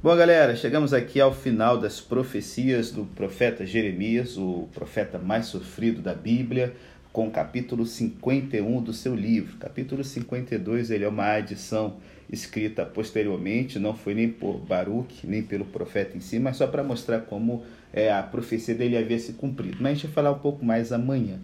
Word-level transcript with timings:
Bom, 0.00 0.16
galera, 0.16 0.54
chegamos 0.54 0.92
aqui 0.94 1.20
ao 1.20 1.34
final 1.34 1.76
das 1.76 2.00
profecias 2.00 2.92
do 2.92 3.04
profeta 3.04 3.66
Jeremias, 3.66 4.38
o 4.38 4.68
profeta 4.72 5.18
mais 5.18 5.46
sofrido 5.46 6.00
da 6.00 6.14
Bíblia, 6.14 6.72
com 7.12 7.26
o 7.26 7.30
capítulo 7.32 7.84
51 7.84 8.80
do 8.80 8.92
seu 8.92 9.12
livro. 9.12 9.56
Capítulo 9.56 10.04
52, 10.04 10.92
ele 10.92 11.02
é 11.02 11.08
uma 11.08 11.32
adição 11.32 11.96
escrita 12.30 12.86
posteriormente, 12.86 13.80
não 13.80 13.92
foi 13.92 14.14
nem 14.14 14.28
por 14.28 14.58
Baruch, 14.58 15.26
nem 15.26 15.42
pelo 15.42 15.64
profeta 15.64 16.16
em 16.16 16.20
si, 16.20 16.38
mas 16.38 16.58
só 16.58 16.68
para 16.68 16.84
mostrar 16.84 17.22
como 17.22 17.64
é, 17.92 18.12
a 18.12 18.22
profecia 18.22 18.76
dele 18.76 18.96
havia 18.96 19.18
se 19.18 19.32
cumprido. 19.32 19.78
Mas 19.80 19.90
a 19.90 19.94
gente 19.94 20.06
vai 20.06 20.14
falar 20.14 20.30
um 20.30 20.38
pouco 20.38 20.64
mais 20.64 20.92
amanhã. 20.92 21.40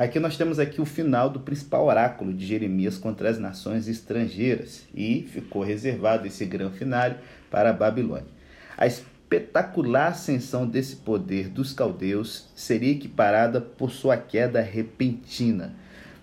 Aqui 0.00 0.18
nós 0.18 0.34
temos 0.34 0.58
aqui 0.58 0.80
o 0.80 0.86
final 0.86 1.28
do 1.28 1.40
principal 1.40 1.84
oráculo 1.84 2.32
de 2.32 2.46
Jeremias 2.46 2.96
contra 2.96 3.28
as 3.28 3.38
nações 3.38 3.86
estrangeiras 3.86 4.88
e 4.94 5.28
ficou 5.30 5.62
reservado 5.62 6.26
esse 6.26 6.46
grande 6.46 6.78
final 6.78 7.16
para 7.50 7.68
a 7.68 7.72
Babilônia. 7.74 8.24
A 8.78 8.86
espetacular 8.86 10.06
ascensão 10.06 10.66
desse 10.66 10.96
poder 10.96 11.50
dos 11.50 11.74
caldeus 11.74 12.48
seria 12.56 12.92
equiparada 12.92 13.60
por 13.60 13.90
sua 13.90 14.16
queda 14.16 14.62
repentina. 14.62 15.74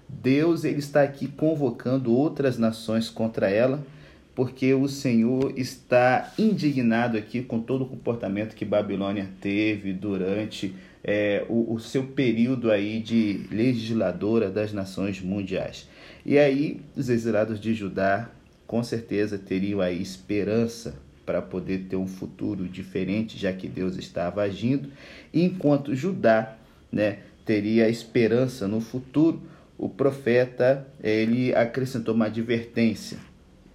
Deus 0.10 0.64
ele 0.64 0.80
está 0.80 1.04
aqui 1.04 1.28
convocando 1.28 2.12
outras 2.12 2.58
nações 2.58 3.12
contra 3.12 3.48
ela, 3.48 3.86
porque 4.34 4.74
o 4.74 4.88
Senhor 4.88 5.54
está 5.56 6.34
indignado 6.36 7.16
aqui 7.16 7.44
com 7.44 7.60
todo 7.60 7.84
o 7.84 7.88
comportamento 7.88 8.56
que 8.56 8.66
Babilônia 8.66 9.30
teve 9.40 9.94
durante 9.94 10.74
é, 11.04 11.46
o, 11.48 11.74
o 11.74 11.80
seu 11.80 12.04
período 12.04 12.72
aí 12.72 13.00
de 13.00 13.48
legisladora 13.52 14.50
das 14.50 14.74
nações 14.74 15.22
mundiais. 15.22 15.88
E 16.26 16.38
aí 16.38 16.82
os 16.96 17.10
exilados 17.10 17.60
de 17.60 17.74
Judá 17.74 18.30
com 18.66 18.84
certeza 18.84 19.38
teriam 19.38 19.80
aí 19.80 20.02
esperança 20.02 20.96
para 21.26 21.42
poder 21.42 21.88
ter 21.90 21.96
um 21.96 22.08
futuro 22.08 22.68
diferente, 22.68 23.38
já 23.38 23.52
que 23.52 23.68
Deus 23.68 23.98
estava 23.98 24.42
agindo, 24.42 24.90
enquanto 25.34 25.96
Judá, 25.96 26.56
né, 26.92 27.20
teria 27.46 27.90
esperança 27.90 28.68
no 28.68 28.80
futuro, 28.80 29.42
o 29.78 29.88
profeta 29.88 30.88
ele 31.04 31.54
acrescentou 31.54 32.16
uma 32.16 32.26
advertência. 32.26 33.18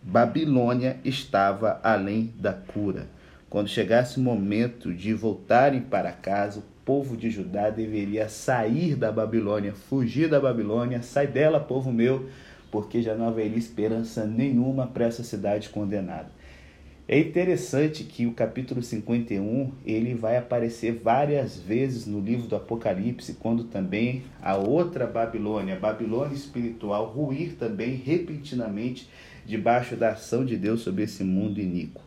Babilônia 0.03 0.99
estava 1.05 1.79
além 1.83 2.33
da 2.39 2.53
cura. 2.53 3.07
Quando 3.49 3.69
chegasse 3.69 4.19
o 4.19 4.23
momento 4.23 4.93
de 4.93 5.15
voltarem 5.15 5.81
para 5.81 6.11
casa, 6.11 6.63
povo 6.85 7.17
de 7.17 7.31
Judá 7.31 7.71
deveria 7.71 8.29
sair 8.29 8.97
da 8.97 9.13
Babilônia, 9.13 9.73
fugir 9.73 10.29
da 10.29 10.41
Babilônia, 10.41 11.03
sai 11.03 11.27
dela, 11.27 11.61
povo 11.61 11.93
meu, 11.93 12.29
porque 12.71 13.03
já 13.03 13.15
não 13.15 13.29
haveria 13.29 13.59
esperança 13.59 14.27
nenhuma 14.27 14.87
para 14.87 15.07
essa 15.07 15.23
cidade 15.23 15.69
condenada. 15.69 16.31
É 17.09 17.19
interessante 17.19 18.05
que 18.05 18.27
o 18.27 18.33
capítulo 18.33 18.81
51 18.81 19.73
ele 19.85 20.15
vai 20.15 20.37
aparecer 20.37 21.01
várias 21.03 21.59
vezes 21.59 22.07
no 22.07 22.21
livro 22.21 22.47
do 22.47 22.57
Apocalipse, 22.57 23.35
quando 23.35 23.65
também 23.65 24.23
a 24.41 24.57
outra 24.57 25.07
Babilônia, 25.07 25.75
a 25.75 25.81
Babilônia 25.81 26.35
espiritual, 26.35 27.07
ruir 27.07 27.57
também 27.59 27.97
repentinamente 27.97 29.09
debaixo 29.45 29.97
da 29.97 30.13
ação 30.13 30.45
de 30.45 30.57
Deus 30.57 30.81
sobre 30.81 31.03
esse 31.03 31.25
mundo 31.25 31.61
iníquo. 31.61 32.01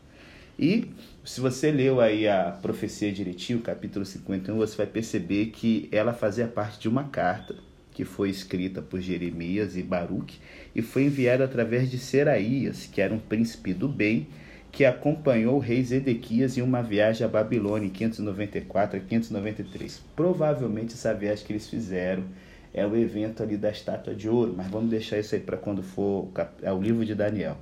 E 0.57 0.89
se 1.23 1.41
você 1.41 1.71
leu 1.71 1.99
aí 1.99 2.27
a 2.27 2.57
profecia 2.61 3.11
direitinho, 3.11 3.59
capítulo 3.59 4.05
51, 4.05 4.55
você 4.55 4.77
vai 4.77 4.87
perceber 4.87 5.47
que 5.47 5.89
ela 5.91 6.13
fazia 6.13 6.47
parte 6.47 6.79
de 6.79 6.87
uma 6.87 7.05
carta 7.05 7.55
que 7.91 8.05
foi 8.05 8.29
escrita 8.29 8.81
por 8.81 8.99
Jeremias 8.99 9.75
e 9.77 9.83
Baruque 9.83 10.37
e 10.73 10.81
foi 10.81 11.05
enviada 11.05 11.45
através 11.45 11.89
de 11.89 11.97
Seraías, 11.97 12.85
que 12.85 13.01
era 13.01 13.13
um 13.13 13.19
príncipe 13.19 13.73
do 13.73 13.87
bem, 13.87 14.27
que 14.71 14.83
acompanhou 14.83 15.55
o 15.55 15.59
rei 15.59 15.81
Zedequias 15.81 16.57
em 16.57 16.61
uma 16.61 16.81
viagem 16.81 17.25
à 17.25 17.29
Babilônia 17.29 17.87
em 17.87 17.89
594 17.89 18.97
a 18.97 18.99
593. 18.99 20.01
Provavelmente 20.15 20.93
essa 20.93 21.13
viagem 21.13 21.45
que 21.45 21.53
eles 21.53 21.69
fizeram 21.69 22.25
é 22.73 22.85
o 22.85 22.95
evento 22.97 23.41
ali 23.41 23.55
da 23.55 23.71
estátua 23.71 24.13
de 24.13 24.27
ouro, 24.27 24.53
mas 24.55 24.67
vamos 24.67 24.89
deixar 24.89 25.17
isso 25.17 25.33
aí 25.33 25.39
para 25.39 25.55
quando 25.55 25.81
for 25.81 26.29
é 26.61 26.71
o 26.73 26.81
livro 26.81 27.05
de 27.05 27.15
Daniel. 27.15 27.57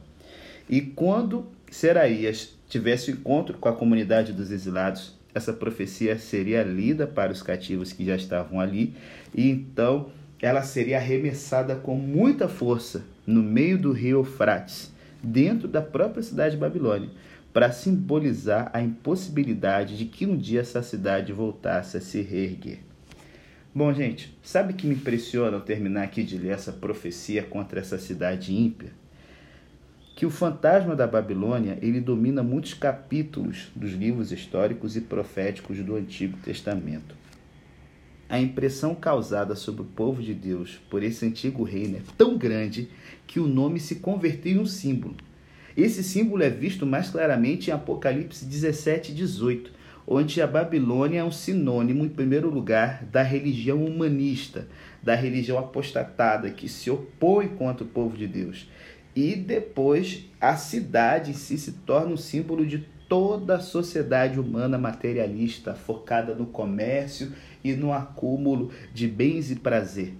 E 0.68 0.82
quando 0.82 1.46
Seraías 1.70 2.56
tivesse 2.74 3.12
encontro 3.12 3.56
com 3.60 3.70
a 3.70 3.76
comunidade 3.76 4.34
dos 4.34 4.50
exilados, 4.50 5.14
essa 5.32 5.54
profecia 5.54 6.18
seria 6.18 6.64
lida 6.64 7.06
para 7.06 7.32
os 7.32 7.44
cativos 7.44 7.94
que 7.94 8.04
já 8.04 8.16
estavam 8.16 8.60
ali, 8.60 8.96
e 9.34 9.48
então 9.48 10.10
ela 10.42 10.64
seria 10.64 10.98
arremessada 10.98 11.76
com 11.76 11.96
muita 11.96 12.48
força 12.48 13.04
no 13.28 13.44
meio 13.44 13.78
do 13.78 13.92
rio 13.92 14.22
Eufrates, 14.22 14.92
dentro 15.22 15.68
da 15.68 15.84
própria 15.84 16.24
cidade 16.24 16.56
de 16.56 16.62
Babilônia, 16.62 17.12
para 17.54 17.72
simbolizar 17.72 18.72
a 18.74 18.82
impossibilidade 18.82 19.96
de 19.96 20.06
que 20.06 20.26
um 20.26 20.36
dia 20.36 20.62
essa 20.62 20.82
cidade 20.82 21.32
voltasse 21.32 21.98
a 21.98 22.02
se 22.02 22.24
reerguer. 22.24 22.80
Bom, 23.74 23.94
gente, 23.94 24.36
sabe 24.42 24.74
que 24.74 24.88
me 24.88 24.96
impressiona 24.96 25.58
ao 25.58 25.62
terminar 25.62 26.06
aqui 26.06 26.24
de 26.24 26.40
ler 26.40 26.54
essa 26.54 26.72
profecia 26.72 27.44
contra 27.44 27.80
essa 27.80 28.00
cidade 28.00 28.52
ímpia? 28.52 29.03
Que 30.24 30.28
o 30.28 30.32
fantasma 30.32 30.96
da 30.96 31.06
Babilônia 31.06 31.78
ele 31.82 32.00
domina 32.00 32.42
muitos 32.42 32.74
capítulos 32.74 33.70
dos 33.76 33.92
livros 33.92 34.32
históricos 34.32 34.96
e 34.96 35.02
proféticos 35.02 35.80
do 35.80 35.98
Antigo 35.98 36.38
Testamento. 36.38 37.14
A 38.30 38.40
impressão 38.40 38.96
causada 38.96 39.54
sobre 39.54 39.82
o 39.82 39.86
povo 39.86 40.24
de 40.24 40.34
Deus 40.34 40.80
por 40.90 41.04
esse 41.04 41.26
antigo 41.26 41.62
reino 41.64 41.98
é 41.98 42.02
tão 42.18 42.38
grande 42.38 42.88
que 43.28 43.38
o 43.38 43.48
nome 43.48 43.82
se 43.82 43.96
converteu 43.96 44.54
em 44.54 44.60
um 44.60 44.66
símbolo. 44.66 45.18
Esse 45.76 46.02
símbolo 46.02 46.42
é 46.42 46.50
visto 46.50 46.86
mais 46.86 47.10
claramente 47.10 47.70
em 47.70 47.74
Apocalipse 47.74 48.46
17 48.46 49.12
e 49.12 49.16
18, 49.16 49.74
onde 50.08 50.42
a 50.42 50.48
Babilônia 50.48 51.20
é 51.20 51.24
um 51.26 51.34
sinônimo, 51.34 52.06
em 52.06 52.10
primeiro 52.10 52.50
lugar, 52.50 53.04
da 53.12 53.24
religião 53.24 53.84
humanista, 53.84 54.70
da 55.02 55.16
religião 55.16 55.60
apostatada 55.60 56.50
que 56.50 56.70
se 56.70 56.90
opõe 56.90 57.50
contra 57.50 57.84
o 57.84 57.90
povo 57.90 58.16
de 58.16 58.26
Deus 58.26 58.68
e 59.16 59.36
depois 59.36 60.26
a 60.40 60.56
cidade 60.56 61.32
em 61.32 61.34
si 61.34 61.58
se 61.58 61.74
torna 61.74 62.14
um 62.14 62.18
símbolo 62.18 62.66
de 62.66 62.80
toda 63.08 63.58
a 63.58 63.60
sociedade 63.60 64.40
humana 64.40 64.78
materialista, 64.78 65.76
focada 65.76 66.34
no 66.34 66.48
comércio 66.48 67.32
e 67.64 67.74
no 67.74 67.94
acúmulo 67.94 68.72
de 68.94 69.08
bens 69.08 69.52
e 69.52 69.56
prazer. 69.56 70.14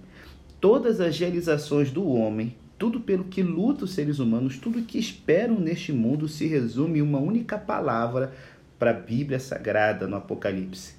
Todas 0.60 1.00
as 1.00 1.18
realizações 1.18 1.90
do 1.90 2.08
homem, 2.08 2.56
tudo 2.78 3.00
pelo 3.00 3.24
que 3.24 3.42
lutam 3.42 3.84
os 3.84 3.92
seres 3.92 4.18
humanos, 4.18 4.58
tudo 4.58 4.82
que 4.82 4.98
esperam 4.98 5.58
neste 5.58 5.92
mundo 5.92 6.28
se 6.28 6.46
resume 6.46 7.00
em 7.00 7.02
uma 7.02 7.18
única 7.18 7.58
palavra 7.58 8.32
para 8.78 8.90
a 8.90 8.94
Bíblia 8.94 9.40
Sagrada 9.40 10.06
no 10.06 10.16
Apocalipse: 10.16 10.94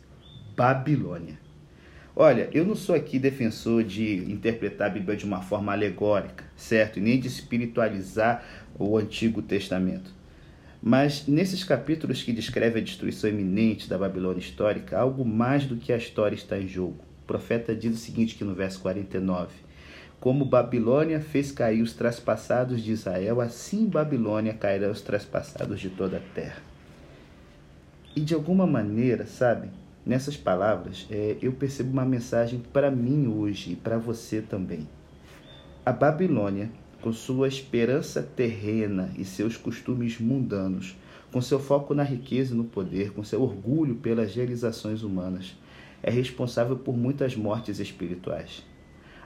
Babilônia. 0.56 1.45
Olha, 2.18 2.50
eu 2.54 2.66
não 2.66 2.76
sou 2.76 2.96
aqui 2.96 3.20
defensor 3.20 3.84
de 3.84 4.32
interpretar 4.32 4.88
a 4.88 4.94
Bíblia 4.94 5.18
de 5.18 5.26
uma 5.26 5.42
forma 5.42 5.74
alegórica, 5.74 6.46
certo? 6.56 6.98
E 6.98 7.02
nem 7.02 7.20
de 7.20 7.28
espiritualizar 7.28 8.42
o 8.80 8.98
Antigo 8.98 9.42
Testamento. 9.42 10.14
Mas 10.82 11.28
nesses 11.28 11.66
capítulos 11.66 12.24
que 12.24 12.32
descreve 12.32 12.80
a 12.80 12.84
destruição 12.84 13.30
iminente 13.30 13.90
da 13.90 13.98
Babilônia 13.98 14.40
histórica, 14.40 14.98
algo 14.98 15.26
mais 15.26 15.66
do 15.66 15.76
que 15.76 15.92
a 15.92 15.98
história 15.98 16.36
está 16.36 16.58
em 16.58 16.70
jogo. 16.70 17.04
O 17.24 17.28
profeta 17.28 17.76
diz 17.76 17.94
o 17.94 17.98
seguinte 17.98 18.36
aqui 18.36 18.46
no 18.46 18.56
verso 18.56 18.80
49: 18.80 19.54
Como 20.18 20.46
Babilônia 20.46 21.20
fez 21.20 21.52
cair 21.52 21.82
os 21.82 21.92
traspassados 21.92 22.82
de 22.82 22.94
Israel, 22.94 23.42
assim 23.42 23.88
Babilônia 23.88 24.54
cairá 24.54 24.90
os 24.90 25.02
traspassados 25.02 25.82
de 25.82 25.90
toda 25.90 26.16
a 26.16 26.34
terra. 26.34 26.62
E 28.16 28.22
de 28.22 28.34
alguma 28.34 28.66
maneira, 28.66 29.26
sabe, 29.26 29.70
Nessas 30.06 30.38
palavras, 30.38 31.08
é, 31.10 31.36
eu 31.42 31.52
percebo 31.52 31.92
uma 31.92 32.06
mensagem 32.06 32.62
para 32.72 32.92
mim 32.92 33.28
hoje 33.28 33.72
e 33.72 33.76
para 33.76 33.98
você 33.98 34.40
também. 34.40 34.88
A 35.84 35.92
Babilônia, 35.92 36.70
com 37.02 37.12
sua 37.12 37.48
esperança 37.48 38.22
terrena 38.22 39.12
e 39.18 39.26
seus 39.26 39.58
costumes 39.58 40.20
mundanos, 40.20 40.96
com 41.32 41.42
seu 41.42 41.60
foco 41.60 41.96
na 41.96 42.04
riqueza 42.04 42.54
e 42.54 42.58
no 42.58 42.66
poder, 42.66 43.14
com 43.14 43.24
seu 43.24 43.42
orgulho 43.42 43.96
pelas 43.96 44.36
realizações 44.36 45.02
humanas, 45.02 45.56
é 46.04 46.12
responsável 46.12 46.78
por 46.78 46.96
muitas 46.96 47.36
mortes 47.36 47.80
espirituais. 47.80 48.64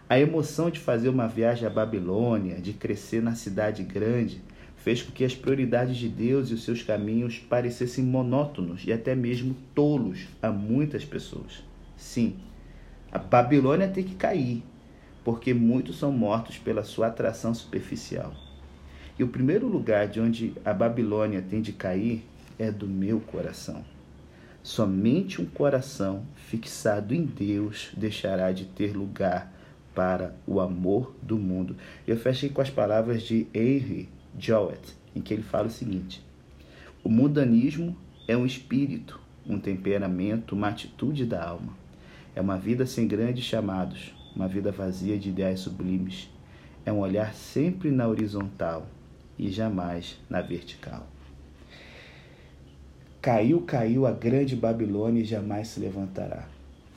A 0.07 0.17
emoção 0.17 0.69
de 0.69 0.79
fazer 0.79 1.09
uma 1.09 1.27
viagem 1.27 1.67
à 1.67 1.69
Babilônia, 1.69 2.55
de 2.55 2.71
crescer 2.71 3.21
na 3.21 3.35
cidade 3.35 3.83
grande, 3.83 4.41
fez 4.83 5.01
com 5.01 5.11
que 5.11 5.25
as 5.25 5.35
prioridades 5.35 5.97
de 5.97 6.07
Deus 6.07 6.49
e 6.49 6.53
os 6.53 6.63
seus 6.63 6.81
caminhos 6.81 7.37
parecessem 7.37 8.03
monótonos 8.03 8.83
e 8.85 8.93
até 8.93 9.13
mesmo 9.13 9.55
tolos 9.75 10.27
a 10.41 10.49
muitas 10.49 11.03
pessoas. 11.03 11.63
Sim, 11.97 12.37
a 13.11 13.17
Babilônia 13.17 13.87
tem 13.87 14.03
que 14.03 14.15
cair, 14.15 14.63
porque 15.23 15.53
muitos 15.53 15.99
são 15.99 16.11
mortos 16.11 16.57
pela 16.57 16.83
sua 16.83 17.07
atração 17.07 17.53
superficial. 17.53 18.33
E 19.17 19.23
o 19.23 19.27
primeiro 19.27 19.67
lugar 19.67 20.07
de 20.07 20.21
onde 20.21 20.53
a 20.63 20.73
Babilônia 20.73 21.41
tem 21.41 21.61
de 21.61 21.73
cair 21.73 22.23
é 22.57 22.71
do 22.71 22.87
meu 22.87 23.19
coração. 23.19 23.83
Somente 24.63 25.41
um 25.41 25.45
coração 25.45 26.23
fixado 26.35 27.13
em 27.13 27.25
Deus 27.25 27.91
deixará 27.97 28.51
de 28.51 28.65
ter 28.65 28.95
lugar 28.95 29.53
para 29.93 30.33
o 30.47 30.61
amor 30.61 31.13
do 31.21 31.37
mundo. 31.37 31.75
Eu 32.07 32.15
fechei 32.15 32.49
com 32.49 32.61
as 32.61 32.69
palavras 32.69 33.23
de 33.23 33.47
Henry 33.53 34.07
Jowett, 34.37 34.95
em 35.15 35.21
que 35.21 35.33
ele 35.33 35.43
fala 35.43 35.67
o 35.67 35.71
seguinte: 35.71 36.23
O 37.03 37.09
mundanismo 37.09 37.95
é 38.27 38.35
um 38.35 38.45
espírito, 38.45 39.19
um 39.47 39.59
temperamento, 39.59 40.55
uma 40.55 40.69
atitude 40.69 41.25
da 41.25 41.43
alma. 41.43 41.73
É 42.35 42.41
uma 42.41 42.57
vida 42.57 42.85
sem 42.85 43.07
grandes 43.07 43.43
chamados, 43.43 44.13
uma 44.35 44.47
vida 44.47 44.71
vazia 44.71 45.17
de 45.17 45.29
ideais 45.29 45.59
sublimes. 45.59 46.29
É 46.85 46.91
um 46.91 46.99
olhar 46.99 47.33
sempre 47.33 47.91
na 47.91 48.07
horizontal 48.07 48.87
e 49.37 49.49
jamais 49.49 50.19
na 50.29 50.41
vertical. 50.41 51.07
Caiu, 53.21 53.61
caiu 53.61 54.05
a 54.05 54.11
grande 54.11 54.55
Babilônia 54.55 55.21
e 55.21 55.25
jamais 55.25 55.67
se 55.67 55.79
levantará. 55.79 56.47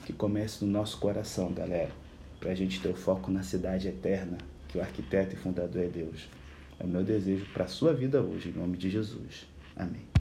Que 0.05 0.13
comece 0.13 0.65
no 0.65 0.71
nosso 0.71 0.99
coração, 0.99 1.53
galera, 1.53 1.91
para 2.39 2.51
a 2.51 2.55
gente 2.55 2.81
ter 2.81 2.89
o 2.89 2.95
foco 2.95 3.31
na 3.31 3.43
cidade 3.43 3.89
eterna, 3.89 4.39
que 4.69 4.79
o 4.79 4.81
arquiteto 4.81 5.35
e 5.35 5.39
fundador 5.39 5.83
é 5.83 5.89
Deus. 5.89 6.29
É 6.83 6.85
o 6.85 6.89
meu 6.89 7.05
desejo 7.05 7.47
para 7.53 7.65
a 7.65 7.69
sua 7.69 7.95
vida 7.95 8.21
hoje, 8.21 8.49
em 8.49 8.53
nome 8.53 8.77
de 8.77 8.91
Jesus. 8.91 9.47
Amém. 9.77 10.03